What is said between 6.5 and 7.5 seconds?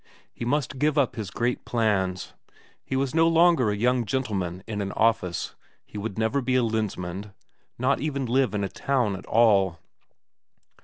a Lensmand,